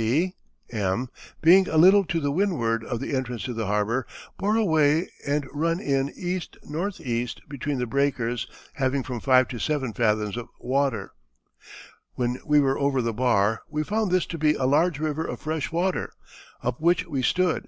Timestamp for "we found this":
13.68-14.24